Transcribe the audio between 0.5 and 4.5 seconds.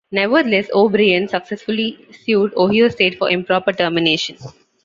O'Brien successfully sued Ohio State for improper termination.